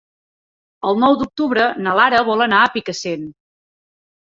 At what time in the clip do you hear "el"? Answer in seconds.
0.91-0.97